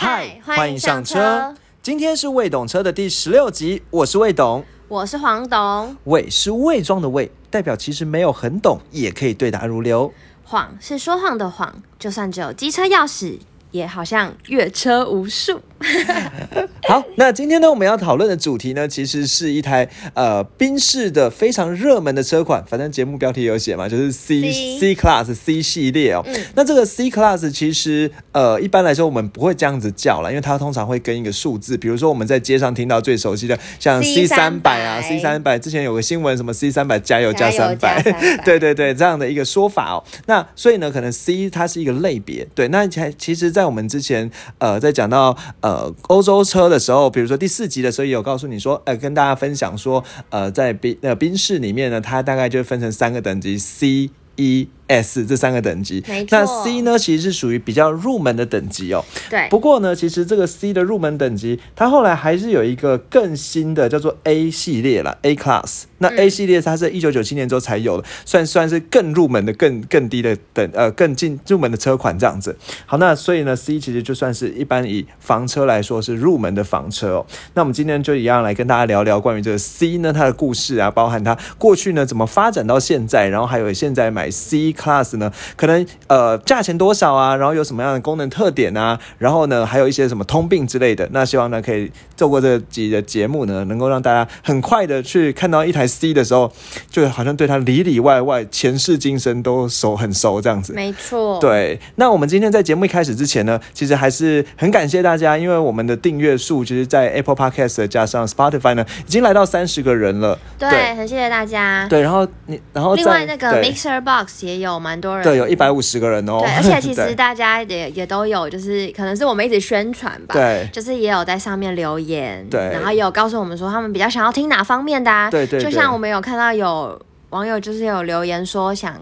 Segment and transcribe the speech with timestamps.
[0.00, 1.52] 嗨，欢迎上车。
[1.82, 5.96] 今天是未懂车的第十六集，我是魏懂，我是黄董。
[6.04, 10.12] 伪是伪装的伪，代表其实没有很懂，也可以对答如流。
[10.44, 13.40] 谎是说谎的谎，就算只有机车钥匙。
[13.70, 15.60] 也好像阅车无数。
[16.88, 24.40] 好，那今天呢，我们要讨论的主题呢，其实是一台呃宾士的非常热门的车款，反正节目标题有写嘛，就是 C
[24.80, 26.26] C Class C 系列哦。
[26.56, 38.02] 那这个 C Class 其实呃一般来说我们不会这样子叫了，因为它通常会跟一个数字，比如说我们在街上听到最熟悉的像 C 三百啊，C 三百之前有个新闻什么 C 三百加油加三百，
[38.44, 40.02] 对对对，这样的一个说法哦。
[40.26, 43.52] 那所以呢，可能 C 它是一个类别，对，那其其实。
[43.58, 54.68] 在我们之前，呃，在讲到呃欧洲车的时候，比如说第四集的时候，也有告诉你说，呃，跟大家分享说，呃，在宾呃宾士里面呢，它大概就分成三个等级，C、一。
[54.88, 59.04] S 这三个等级，那 C 呢，其实是属于比较入门的等级哦。
[59.30, 59.46] 对。
[59.50, 65.82] 不过呢，其实这个 C 的入门等级，它后来还是有一个更新的，叫做 A 系列了，A Class。
[65.98, 72.56] 那 A 系列它是一九九七年之后才有的，算算是更入门的、更更低的等呃更进入门的车款这样子。
[72.86, 77.26] 好，那所以呢，C 其实就算是一般以房车来说是入门的房车哦。
[77.54, 84.72] 那我们今天就一样来跟大家聊聊关于这个 C 呢它的故事啊，包含它过去呢怎么发展到现在，然后还有现在买 C。
[84.78, 87.34] Class 呢，可能呃价钱多少啊？
[87.36, 88.98] 然后有什么样的功能特点啊？
[89.18, 91.08] 然后呢，还有一些什么通病之类的。
[91.12, 96.52] 那希望呢，可以透过这集的节目呢，能够让大家很快的去看到一台 C 的时候，
[96.90, 100.72] 就好像对它里里外外、前世今生都熟很熟这样子。
[100.72, 101.40] 没错。
[101.40, 101.80] 对。
[101.96, 110.38] 那我们今天在节目一开始之前呢，其实还是很感谢大家，因为我们的订阅数其实，在 Apple Podcast 加上 Spotify 呢，已经来到三十个人了。
[110.58, 111.86] 对，很谢谢大家。
[111.88, 114.67] 对，然后你，然后另外那个 Mixer Box 也有。
[114.68, 116.38] 有蛮多人，对，有一百五十个人哦。
[116.40, 127.00] 对，而且其实 大家也也都有，就是可能是我们一直宣传吧，对，就是也有在上面留言，对，然后也有告诉我们说他们比较想要听哪方面的，对对，就像我们有看到有
[127.30, 128.94] 网友就是有留言说想。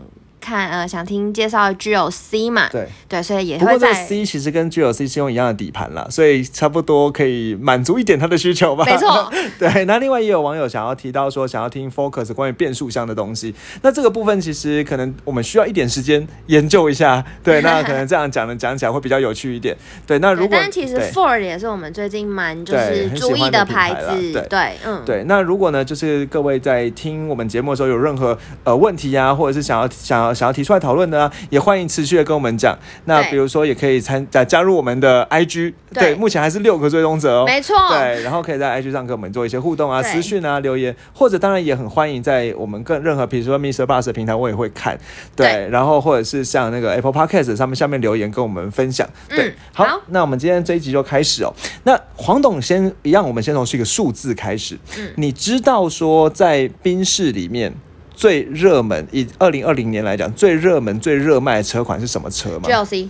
[0.47, 2.69] 看呃，想听介绍 G L C 嘛？
[2.71, 8.84] 对对，所以也会在 C 其实跟 G L C 是用一样的底盘啦，所以差不多可以满足一点他的需求吧。
[8.84, 9.84] 没错，对。
[9.87, 13.53] 那另外也有网友想要提到说，想要听 Focus 关于变速箱的东西。
[13.83, 17.25] 那这个部分其实可能我们需要一点时间研究一下。
[17.43, 19.77] 对，那可能这样讲呢，讲起来会比较有趣一点。
[20.07, 24.47] 对，那如果但其实 Ford 也是我们最近蛮就是注意的牌子。
[24.49, 25.25] 对，嗯，对。
[25.25, 31.33] 那如果呢，就是各位在听我们节目的时候有任何呃问题呀，或者是想要想要想要提出来讨论的。
[31.49, 32.79] 也欢迎持续的跟我们讲。
[33.07, 35.73] 那比如说，也可以参加加入我们的 IG。
[35.95, 37.45] 对，目前还是六个追踪者哦。
[37.47, 37.75] 没错。
[37.89, 43.87] 对，然后可以在 IG 上跟我们做一些互动啊、私讯啊、留言，或者当然也很欢迎在我们更任何，比如说 Mr.
[43.87, 44.99] Bus 的平台，我也会看。
[45.35, 45.67] 对。
[45.71, 49.09] 然后或者是像那个 Apple Podcast 上面下面留言跟我们分享。
[49.29, 49.55] 对。
[49.73, 51.53] 好，那我们今天这一集就开始哦。
[51.85, 54.79] 那黄董先一样，我们先从是一个数字开始。
[54.99, 55.09] 嗯。
[55.17, 57.73] 你知道说在宾室里面？
[58.16, 63.09] 最热门以二零二零年来讲，最热门、最热卖的车款是什么车吗？G L C。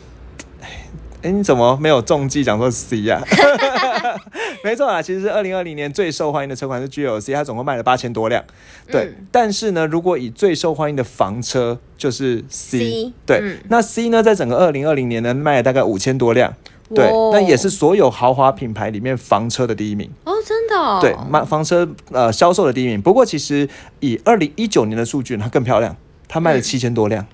[0.60, 3.22] 哎，你怎么没有中计讲说 C 呀？
[4.64, 8.42] 没错啊，其实二零二零年最受欢迎的车款是 G L C，它总共卖了八千多辆。
[8.90, 13.12] 对，但是呢，如果以最受欢迎的房车就是 C。
[13.24, 16.52] 对，那 C 呢，在整个二零二零年呢，卖了大概五千多辆。
[16.94, 21.00] 对，那也是所有豪华品牌里面房车的第一名哦，真的。
[21.00, 23.02] 对，卖房车呃销售的第一名。
[23.02, 23.68] 不过其实
[24.00, 25.96] 以二零一九年的数据，它更漂亮，
[26.28, 27.26] 它卖了七千多辆。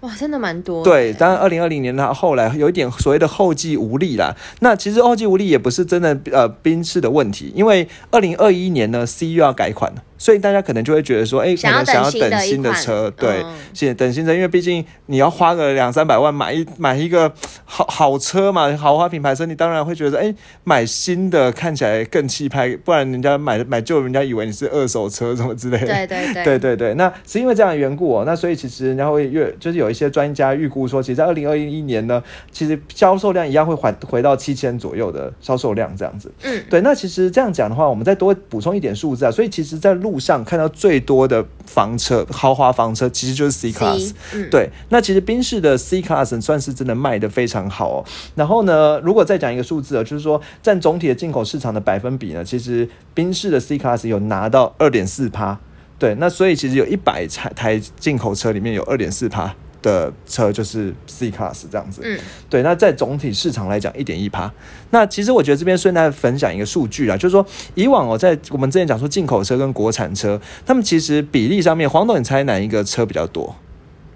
[0.00, 0.84] 哇，真的蛮多。
[0.84, 4.36] 对，当然二零二零年它后来有一点所谓的后继无力啦。
[4.60, 10.02] 那其实后继无力也不是真的呃宾士的问题，因为二零二一年呢 C 又要改款了。
[10.18, 13.42] 所以大家可能就会觉得说，哎，可能想要等新的车，对，
[13.72, 17.32] 现等新车，因为毕竟你要花个两三百万买一买一个
[17.64, 20.34] 好好车嘛，豪华品牌车，你当然会觉得，哎，
[20.64, 25.86] 买新的看起来更气派，不然人家买买旧，人家以为你是二手车什么之类的。
[25.86, 28.24] 对对对 对对对，那是因为这样的缘故哦。
[28.26, 36.32] 那所以其实人家会越就是有一些专家预估说，其实，在二零二一年呢，其实销售量一样会回回到七千左右的销售量这样子。
[36.42, 36.80] 嗯，对。
[36.80, 39.30] 那其实这样讲的话，我们再多补充一点数字啊。
[39.30, 44.12] 所以其实，在路路上看到最多的房车，豪华房车其实就是 C Class，
[44.50, 44.70] 对。
[44.88, 48.04] 那其实宾士的 C Class 算是真的卖的非常好哦。
[48.34, 55.58] 然后呢，如果再讲一个数字啊，就是说占总体的进口市场的百分比呢，其实宾士的 C Class 有拿到二点四趴，
[55.98, 56.14] 对。
[56.14, 59.54] 那所以其实有一百台台进口车里面有二点四趴。
[59.82, 62.18] 的车就是 C Class 这样子，嗯，
[62.50, 64.52] 对，那在总体市场来讲，一点一趴。
[64.90, 67.44] 那其实我觉得这边顺带分享一个数据啊，就是说
[67.74, 73.54] 以往哦，在我们之前讲说进口车跟国产车，他们其实比例上面，黄董，你猜哪一个车比较多？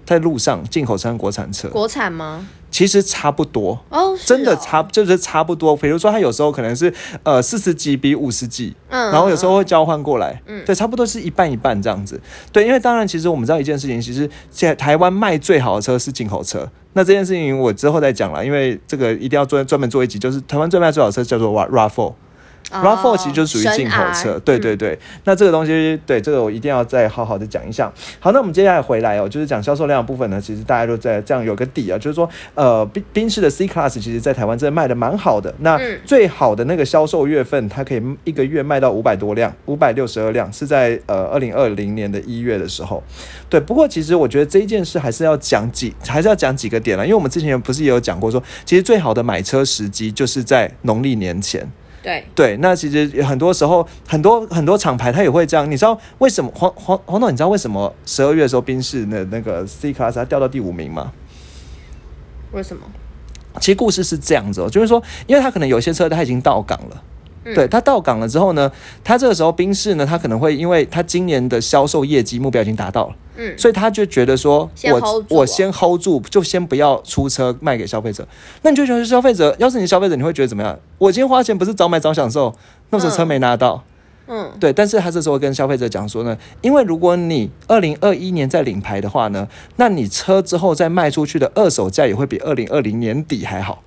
[0.05, 2.47] 在路上进口车和国产车，国产吗？
[2.69, 3.79] 其实差不多。
[3.89, 6.91] 哦真的差就是差不多，比如说它有时候可能是
[7.23, 12.19] 呃四十几比五十几，嗯然后有时候会交换过来，嗯，对，差不多是一半一半这样子。
[12.51, 16.67] 对，因为当然其实我们知道一件事情，其实现在台湾卖最好的车是进口车。
[16.93, 22.13] 那这件事情我之后再讲了，因为这个一定要专专门做一集，就是台湾最卖最好的车叫做 RAV4。
[22.71, 24.97] RAV4 其实就属于进口车，哦对对对。
[25.25, 27.91] 那这个东西，对这个我一定要再好好的讲一下。
[28.19, 35.53] 好，那我们接下来回来哦，就是讲销售量的部分呢，其实大家都在这样有个底啊，就是说，呃，宾宾士的 C Class 其实在台湾真的卖的蛮好的。
[35.59, 43.03] 那嗯最好的那个销售月份，它可以一个月卖到五百多辆，五百六十二辆，是在呃二零二零年的一月的时候。
[43.49, 51.67] 对，不过其实我觉得这一件事还是要讲几，还是要讲几个点了，因为我们之前不是也有讲过说，其实最好的买车时机就是在农历年前。
[52.03, 55.69] 对，对，那其实很多时候，很多很多厂牌它也会这样。
[55.71, 57.31] 你知道为什么黄黄黄总？
[57.31, 61.13] 你知道为什么十二月的时候宾士的那个 C Class 它掉到第五名吗？
[62.51, 62.83] 为什么？
[63.61, 67.01] 其实故事是这样子哦，就是说，因为它可能有些车它已经到港了。
[67.45, 68.71] 嗯对他到港了之后呢，
[69.03, 78.25] 他这个时候宾士呢，他可能会因为他今年的销售业绩目标已经达到了，嗯，所以他就觉得说，我我先 hold 住，就先不要出车卖给消费者。
[78.61, 80.79] 那你就觉得消费者，要是你消费者，你会觉得怎么样？
[80.97, 82.53] 我今天花钱不是早买早享受，
[82.91, 83.83] 那时候车没拿到，
[84.27, 89.45] 嗯，对，但是他这时候跟消费者讲说呢，因为如果你二零二一年再领牌的话呢，
[89.75, 93.83] 那你车之后再卖出去的二手价也会比二零二零年底还好。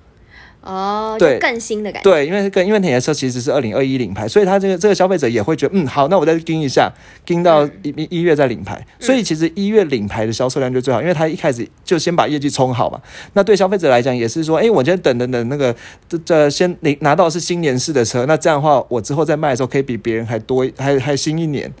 [0.67, 2.11] 哦，对就更新的感觉。
[2.11, 6.91] 对，因为跟因为那台车其实是二零二一领牌，所以他这个这个消费者也会觉得，嗯，好，那我再盯一下，
[7.25, 8.85] 盯到一一一月再领牌。
[8.99, 12.99] 所以其实一月领牌的销售量就最好，因为他一开始就先把业绩冲好嘛。
[13.31, 15.73] 那对消费者来讲也是说，哎，我今天等等等那个
[16.09, 21.71] 这这先领拿到是新年式的车，那这样的话，我之后再卖的时候可以比别人还多还还新一年。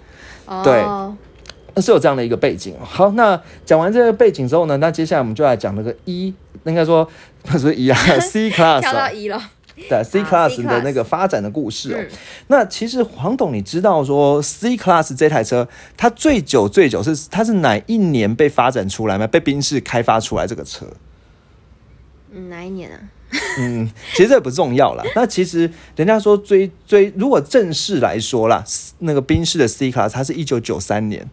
[0.45, 0.81] 哦，对
[1.75, 2.73] 那是有这样的一个背景。
[2.81, 6.33] 好，那讲完这个背景之后呢，那接下来我们就来讲那个一，
[6.67, 7.07] 应该说
[7.43, 9.41] 不是 一啊，C class 跳哦到一了。
[9.87, 11.97] 对 C class 的那个发展的故事哦。
[11.99, 12.07] 嗯
[12.47, 19.27] 那其实黄董，你知道说 C class 这台车，它最久最久是它是哪一年被发展出来吗？
[19.27, 20.87] 被宾士开发出来这个车？
[22.31, 22.97] 嗯，哪一年啊？
[23.59, 25.03] 嗯，其实这不重要啦。
[25.13, 28.63] 那其实人家说追追，如果正式来说啦，
[28.99, 31.29] 那个宾士的 C class 它是一九九三年。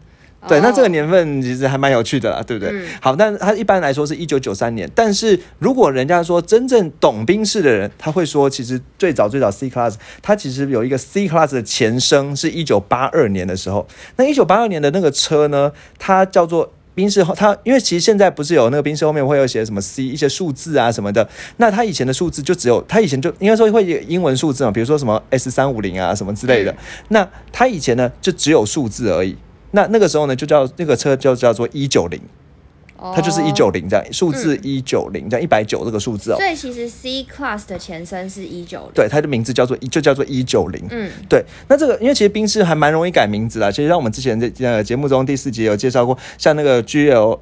[0.48, 2.72] 对，哦那这个年份其实还蛮有趣的啦，对不对？
[2.72, 13.86] 嗯好，那它一般来说是一九九三年，但是如果人家说真正懂宾士的人，他会说，其实最早最早 C Class 它其实有一个 C Class 的前身是一九八二年的时候，
[14.16, 16.72] 那一九八二年的那个车呢，它叫做。
[16.96, 26.70] 宾士后，它因为其实现在不是有那个宾士后面会有写什么 C 一些数字啊什么的，那它以前的数字就只有它以前就应该说会有英文数字嘛，比如说什么 S 三五零啊什么之类的。
[26.70, 26.76] 嗯
[27.08, 29.36] 那它以前呢就只有数字而已。
[29.74, 32.20] 那那个时候呢就叫那个车就叫做一九零，
[32.96, 33.70] 它就是一九哦。
[33.74, 36.36] 零这样，数字一九零这样一百九这个数字哦。
[36.36, 38.92] 所以其实 C Class 的前身是一九零。
[38.94, 40.80] 对，它的名字叫做就叫做一九零。
[40.90, 43.70] 嗯，对，那这个因为其实宾士还蛮容易改名字啦。
[43.70, 46.80] 其实像我们之前在呃节目中第四集有介绍过，像那个。
[46.84, 47.40] G L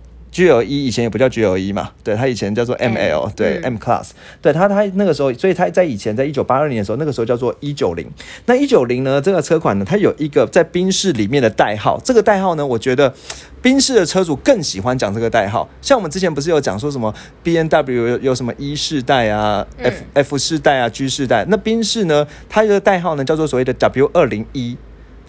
[0.64, 8.06] 一以前也不叫 GLE 嘛，对，它以前叫做 M L，M，对、嗯 M Class，对它它那个时候，所以它在以前在一九八二年的时候，那个时候叫做一九零。
[8.46, 13.12] 那一九零呢，这个车款呢，它有一个在宾士里面的代号，这个代号呢，我觉得
[13.60, 15.68] 宾士的车主更喜欢讲这个代号。
[15.82, 24.78] 像我们之前不是有讲说什么 B N W 有有什么一世代啊、嗯 F F 世代啊、G 世代，那宾士呢，它的代号呢叫做所谓的 W 二零一。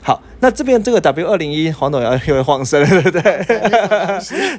[0.03, 3.45] 好，那这边这个 W 二零一黄董要 又会晃神了，对不对？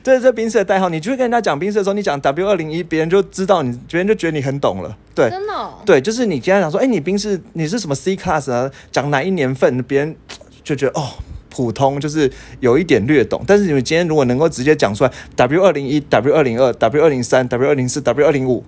[0.02, 4.96] 这 这冰室的代号，你就会跟人家讲冰室的时候，你讲 W 二零一，别人就知道你，别人就觉得你很懂了。
[5.14, 5.74] 对，真的哦。
[5.84, 8.70] 对，就是你今天讲说，哎，你冰室你是什么 C class 啊？
[8.90, 10.16] 讲哪一年份，别人
[10.62, 11.10] 就觉得哦。
[11.56, 18.64] 普通就是有一点略懂，但是你们今天如果能够直接讲出来 W 二零一、W 二零二、W 二零三、W 二零四、W 二零五，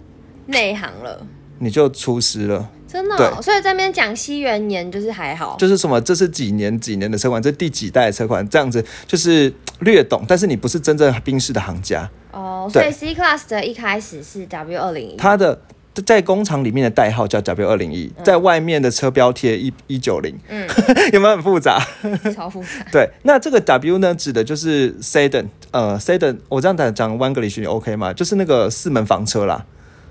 [0.47, 1.21] 内行了，
[1.59, 2.69] 你就出师了。
[2.89, 12.71] 真的、所以在那边讲西元年就是还好，就是什么，这是几年几年的车款，这第几代的车款，这样子就是略懂，但是你不是真正宾士的行家，哦。
[12.73, 15.61] 所以 C Class 的一开始是 W 二零一，它的
[16.07, 20.67] 在工厂里面的代号叫 W 二零一，在外面的车标贴一一九零，嗯，
[21.13, 21.85] 有没有很复杂？
[22.35, 22.69] 超复杂。
[22.91, 28.13] 对，那这个 W 呢，指的就是 Sedan，呃，Sedan，我这样讲讲 One English 你 OK 吗？
[28.13, 29.67] 就是那个四门房车啦，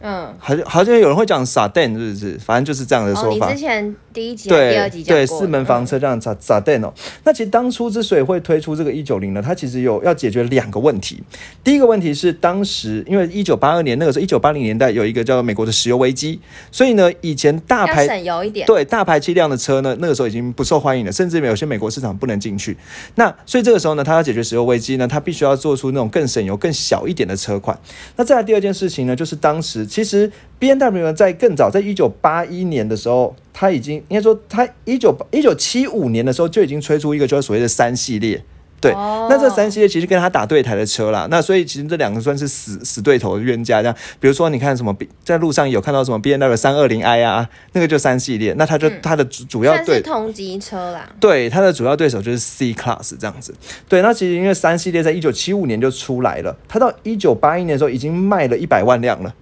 [0.05, 2.37] 嗯，好像好像有人会讲 Sedan 是不是？
[2.37, 3.47] 反正就是这样的哦，说法。
[3.47, 6.91] 你之前第一集、第二集对四门房车这样砸砸电哦？
[7.25, 11.21] 那其实当初之所以会推出这个一九零呢，它其实有要解决两个问题。
[11.61, 16.39] 第一个问题是当时因为一九八二年那个时候一九八零年代有一个叫美国的石油危机，
[16.71, 22.77] 所以呢以前大排省油一点，对大排气量的车呢那个时候已经不受欢迎了，甚至有些美国市场不能进去。
[23.15, 27.77] 那所以这个时候呢，它要解决石油危机呢，它必须要做出那种更省油、更小一点的车款。
[28.15, 30.31] 那再来第二件事情呢，就是当时其实
[30.65, 33.35] B N W 在更早在一九八一年的时候。
[33.57, 38.43] 它已经应该说，它一九一九七五年的时候就已经推出一个就是所谓的三系列，
[38.81, 43.95] 对，那这三系列其实跟他打对台的车啦，那所以其实这两个算是死死对头冤家这样。
[44.19, 44.93] 比如说你看什么
[45.23, 53.55] 在路上有看到什么 B N W 三二零 i 啊，那个就三系列，那它就它的主要对同级车啦，对，它的主要对手就是 C Class 这样子。
[53.87, 59.33] 对，那其实因为三系列在一九七五年就出来了，它到一九八一年的时候已经卖了一百万辆了。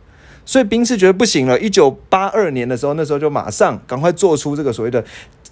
[0.45, 5.03] 所以宾士觉得不行了，一九八二年的时候，那时候就马上赶快做出这个所谓的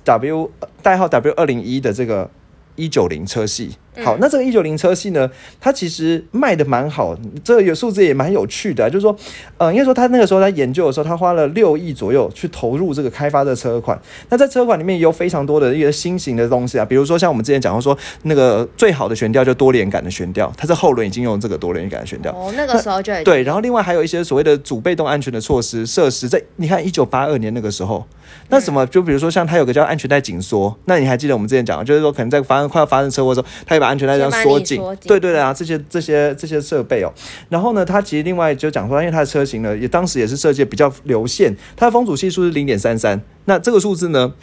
[0.03, 2.29] W 代号 W 二零一的这个
[2.75, 3.71] 一九零车系。
[4.05, 7.13] 好，那这个一九零车系呢，它其实卖的蛮好，
[7.43, 9.13] 这个有数字也蛮有趣的，就是说，
[9.57, 14.01] 呃，应该说他那个时候在研究的时候，他花了六亿左右去投入这个开发的车款。
[14.29, 22.31] 那在车款里面有非常多的一些新型的东西啊，比如说像我们之前讲过说，那个最好的悬吊就多连杆的悬吊，它在后轮已经用这个多连杆的悬吊。
[22.31, 28.07] 哦，那个时候就对，然后另外还有一些所谓的主被动安全的措施设施，在你看一九八二年那个时候，
[28.49, 34.59] 那什么就比如说像它有个叫安全带紧缩，那你还记得我们之前讲，就是说可能在发生快要发生车祸的时候，它把安全带这样缩。
[34.59, 37.11] 对对对啊，这些这些这些设备哦，
[37.49, 44.33] 然后呢，它其实另外就讲说，因为它的车型呢，也当时也是设计比较流线，它的风阻系数是零点三三，那这个数字呢，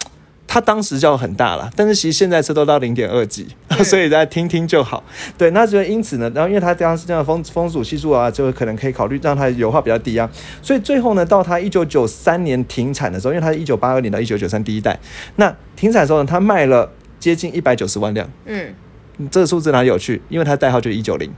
[0.46, 3.46] 它当时叫很大了，但是其实现在车都到零点二几，
[3.84, 5.02] 所以大家听听就好。
[5.36, 10.28] 对，那就因此呢，然后因为它当时这样风风阻系数啊，就可能可以考虑让它油耗比较低啊，
[10.62, 14.98] 所以最后呢，到它一九九三年停产的时候，因为它是一九八二年到一九九三第一代，
[15.36, 18.74] 那停产的时候呢，它卖了接近一百九十万辆，嗯。
[19.32, 20.22] 这个数字哪里有趣？
[20.28, 21.28] 因为它代号就是一九零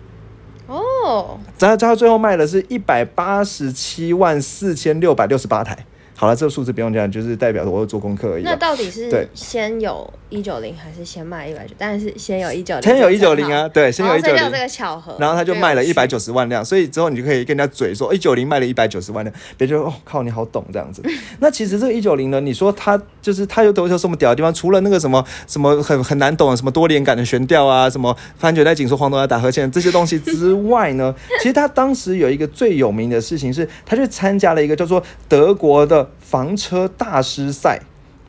[0.66, 5.86] 哦，然后它最后卖的是一百八十七万四千六百六十八台。
[6.20, 8.42] 好了，这个数字不用讲，就是代表我有做功课而已。
[8.42, 11.72] 那到底是先有一九零还是先卖一百九？
[11.78, 14.44] 但是先有一九零，先有一九零啊，对，先有一九零。
[14.50, 15.16] 这个巧合。
[15.18, 21.00] 然后他就卖了一百九十万辆，所以之后你就可以跟人家嘴说一九零卖了一百九十万辆，别人就哦靠，你好懂这样子。
[21.40, 24.52] 那其实这个一九零呢，你说它就是它有都有什么屌的地方？
[24.52, 36.09] 除了那个什么什么很很难懂的什么多连杆的悬吊啊，什么翻卷带紧缩、黄铜打和线这些东西之外呢，其实他当时有一个最有名的事情是，他去参加了一个叫做德国的。
[36.18, 37.80] 房车大师赛，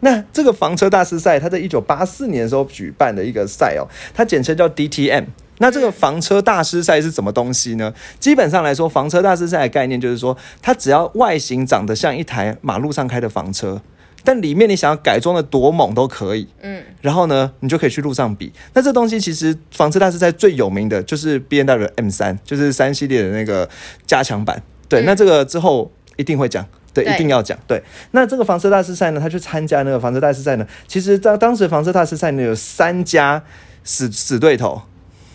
[0.01, 5.25] 那这个房车大师赛，它在一九八四年的时候举办的一个赛哦，它简称叫 DTM。
[5.59, 7.93] 那这个房车大师赛是什么东西呢？
[8.19, 13.79] 基本上来说，房车大师赛的概念就是说，它只要外形长得像一台马路上开的房车，
[14.23, 16.47] 但里面你想要改装的多猛都可以。
[16.61, 18.51] 嗯，然后呢，你就可以去路上比。
[18.73, 23.69] 那这东西其实房车大师赛最有名的就是 B N W M 三，就是三系列的那个
[24.07, 24.63] 加强版。
[24.89, 26.65] 对，那这个之后一定会讲。
[26.93, 27.57] 对，一定要讲。
[27.67, 27.81] 对，
[28.11, 33.43] 那这个房车大师赛呢，他去参加那个房车大师赛呢，其实在当时房车大师赛呢有三家
[33.83, 34.81] 死死对头。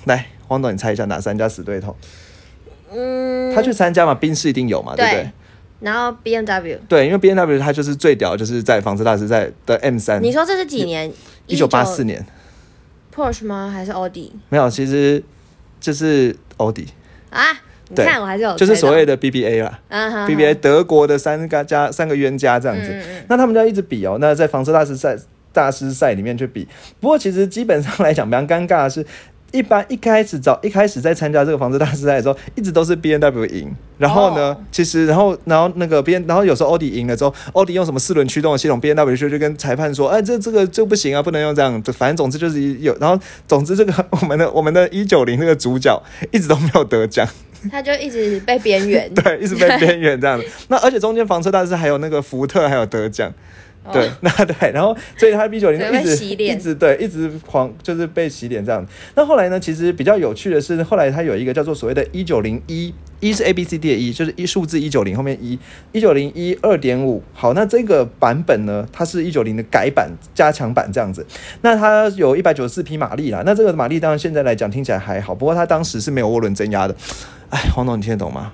[0.04, 1.96] 来，黄董，你猜一下哪三家死对头？
[2.92, 5.30] 嗯，他去参加嘛，宾士一定有嘛，对不对？
[5.80, 10.22] 然后 B M W，对，因为 B M W 它就是最屌，就是在房车大师赛的 M 三。
[10.22, 11.12] 你说这是几年？
[11.46, 12.24] 一九八四年。
[13.14, 13.70] Porsche 吗？
[13.72, 14.32] 还是奥迪？
[14.48, 15.22] 没有，其实
[15.80, 16.86] 就是奥迪
[17.30, 17.42] 啊。
[17.88, 19.78] 你看，我还是有，就是所谓的 BBA 啦
[20.28, 22.92] ，BBA 德国的三个加三个冤家这样子，
[23.28, 24.18] 那他们就要一直比哦。
[24.20, 25.16] 那在房车大师赛
[25.52, 26.66] 大师赛里面去比，
[27.00, 29.06] 不过其实基本上来讲，非常尴尬的是，
[29.52, 33.72] 一般一开始早一开始在参加这个房车大师赛的时候，一直都是 B N W 赢。
[33.98, 41.80] 然后呢，其实然后然后那个 B N，然后有时候奥迪赢了之后，奥迪用什么四轮驱动的系统，B N W 就就跟裁判说，哎，这这个就不行啊，不能用这样。
[41.94, 46.02] 反正总之就是有，然后总之这个 我们的我们的一九零那个主角
[46.32, 47.26] 一直都没有得奖。
[47.70, 50.46] 他就一直被边缘， 对，一直被边缘这样子。
[50.68, 53.32] 那而且中间房车大师还有那个福特还有得奖，
[53.92, 58.84] 对，那对，然后所以他 B 九零一直一直对一直狂就是被洗脸这样。
[59.14, 65.58] 那后来呢，其实比较有趣的是，后来他有一个叫做所谓的“一九零一”，一是 A B C D 的一，就是一数字一九零后面一，
[65.92, 67.22] 一九零一二点五。
[67.32, 71.26] 好，那这个版本呢，它是一九零的改版加强版这样子。
[71.62, 76.94] 那它有一百九十四匹马力啦，那这个马力当然现在来讲听起来还好，不过它当时是没有涡轮增压的。
[77.50, 78.52] 哎，黄总，你听得懂吗？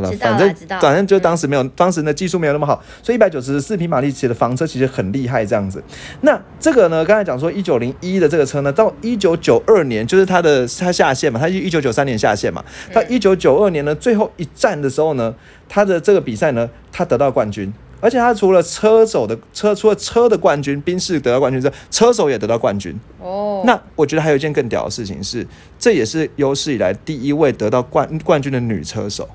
[0.00, 5.82] 好了，反正反正就当时没有，当时的技术没有那么好，所以一百九十四匹马力骑的房车其实很厉害这样子。
[6.20, 15.34] 那这个呢，刚才讲说一九零一的这个车呢，到一九九二年就是它的它下线嘛，它一九九三年下线嘛，到一九九二年呢最后一站的时候呢，
[15.68, 17.72] 它的这个比赛呢，它得到冠军。
[18.00, 22.96] 而且他除了车手的车，除了车的冠军，宾士得到冠军之后，车手也得到冠军。
[23.20, 25.44] 哦，那我觉得还有一件更屌的事情是，
[25.80, 29.28] 这也是有史以来第一位得到冠冠军的女车手。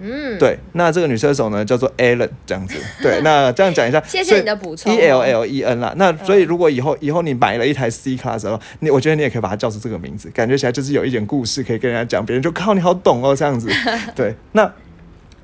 [0.00, 2.76] 嗯，对，那这个女车手呢叫做 Allen 这样子。
[3.02, 5.92] 对，那这样讲一下， 谢谢你的补充，E L L E N 啦。
[5.96, 13.68] 那所以如果以后以后你买了一台 C Class 的话，你我觉得你也可以把它叫出这个名字，感觉起来就是有一点故事可以跟人家讲，别人就靠你好懂哦这样子。
[14.14, 14.72] 对，那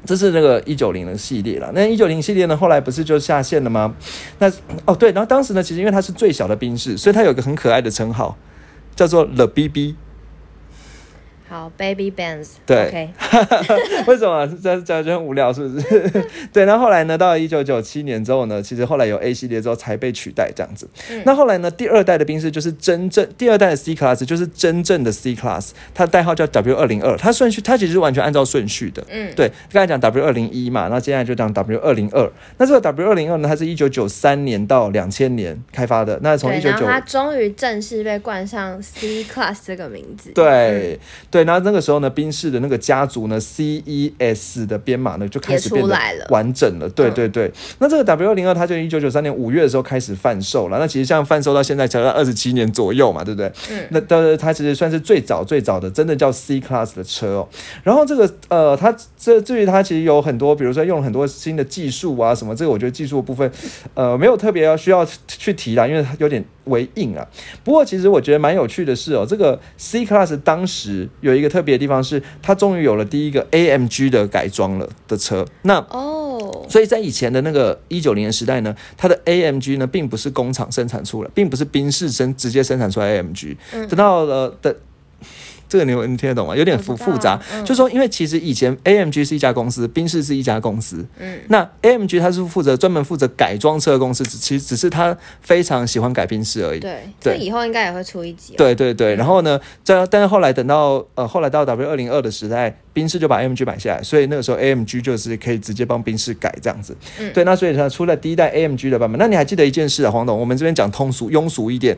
[0.04, 1.70] 这是那个一九零的系列了。
[1.74, 3.94] 那一九零系列呢，后来不是就下线了吗？
[4.38, 4.50] 那
[4.86, 8.36] 哦对，然后当时呢，其实因为它是最小的宾士，所以它有一个很可爱的称号，
[8.96, 9.94] 叫做 The BB。
[11.48, 13.08] 好，Baby Bands 对
[14.06, 16.08] 为什么这这就很无聊，是不是？
[16.52, 17.16] 对，那后来呢？
[17.16, 20.88] 到了一九九七年之后呢，其实后来有 A 系列之后才被取代这样子。
[21.24, 21.70] 那后来呢？
[21.70, 29.02] 第二代的宾士就是真正第二代的 C Class 就是真正的 C Class，它的代号叫 W 二零二，它顺序它其实是完全按照顺序的。
[29.08, 32.30] 嗯，对，刚才讲 W 二零一嘛，那接下来就讲 W 二零二。
[32.58, 36.18] 那这个 W 二零二呢，它是一九九三年到两千年开发的。
[36.22, 40.30] 那从一，九九它终于正式被冠上 C Class 这个名字。
[40.34, 40.98] 对
[41.30, 45.96] 对，然后那个时候呢，宾士的那个家族呢，CES 的编码呢就开始变得
[46.28, 46.88] 完整了。
[46.88, 50.78] 对嗯对对，那这个 W 二零二它就一九九三年五月的时候开始贩售了。
[50.78, 53.52] 那其实像贩售到现在才到二十七年左右嘛，对不对？
[53.70, 57.48] 嗯那的它其实算是最早最早的真的叫 C Class 的车哦。
[57.82, 63.50] 然后这个呃，它这至于它其实有很多，比如说用了很多新的技术啊什么，这个我觉得技术部分
[63.94, 67.26] 呃没有特别要需要去提啦，因为它有点为硬啊。
[67.64, 75.46] 不过其实我觉得蛮有趣的是哦，这个 C Class 当时有一个特别的地方是，它终于有了第一个 AMG 的改装了的车。
[75.62, 84.76] 那哦，所以在以前的那个一九零年时代呢，它的 AMG 呢并不是工厂生产出来，并不是宾士生直接生产出来 AMG，、等到了的。
[85.68, 86.56] 这个你你听得懂吗？
[86.56, 96.80] 有点复复杂，嗯就说因为其实以前 AMG 是一家公司，宾士是一家公司，嗯，那 AMG 它是负责专门负责改装车的公司，只其实只是他非常喜欢改宾士而已。
[96.80, 98.56] 对，对这以后应该也会出一集、哦。
[98.56, 106.96] 对对对，然后呢，在但是后来等到呃后来到 W 二零二的时代，宾士就把 AMG 买下来，所以那个时候 AMG 就是可以直接帮宾士改这样子。
[107.20, 109.18] 嗯对，那所以它，出了第一代 AMG 的版本。
[109.18, 111.96] 那你还记得一件事啊，黄董，我们这边讲通俗庸俗一点，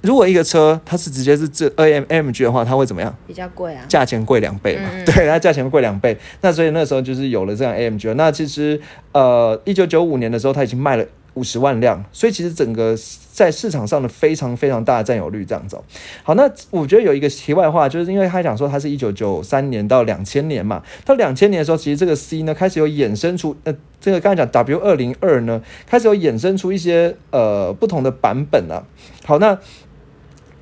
[0.00, 3.14] 如果一个车它是直接是这 AM AMG 的话，它会怎么样？
[3.26, 3.84] 比较贵啊。
[3.88, 6.16] 价钱贵两倍嘛，嗯嗯对，它价钱贵两倍。
[6.40, 8.14] 那所以那时候就是有了这样 AMG。
[8.14, 8.80] 那其实
[9.12, 12.96] 呃，一九九五年的时候，它已经卖了五十万辆，所以其实整个
[13.32, 15.84] 在市场上的非常非常大的占有率这样子哦、
[16.24, 23.74] 好，那我觉得有一个题外话，就是因为他讲说它是一九九三年到两千年嘛，到两千年的时候，其实这个 C 呢开始有衍生出呃。
[24.00, 28.84] 这个刚才讲 W 二零二呢，开始有衍生出一些呃不同的版本啊。
[29.24, 29.58] 好，那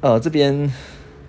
[0.07, 0.73] 呃这边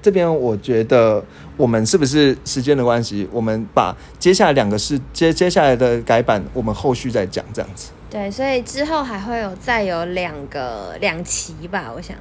[0.01, 1.23] 这边我觉得
[1.57, 7.89] 我们是不是时间的关系，我们把接下来两个是接接下来的改版，我们后续再讲这样子。
[8.09, 12.15] 对，所以之后还会有再有两个两期吧，我想。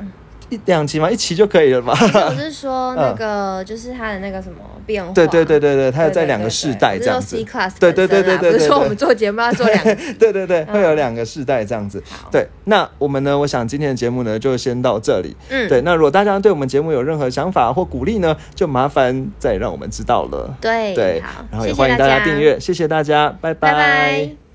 [0.49, 1.93] 一两期嘛，一期就可以了嘛。
[1.93, 5.13] 我是说那个，就是他的那个什么变化。
[5.13, 7.45] 对对对对对，他有在两个世代对这样子 C。
[7.45, 9.95] class 对对对对对不是说我们做节目要做两个。
[10.19, 12.03] 对对对，会有嗯两个世代这样子。
[12.09, 13.39] 好，对，那我们呢？
[13.39, 15.37] 我想今天的节目呢，就先到这里。
[15.49, 20.57] 嗯，对，那如果大家对我们节目有任何想法或鼓励呢，就麻烦再让我们知道了。
[20.61, 24.46] 对对，好，然后也欢迎大家订阅，谢谢大家，拜拜拜。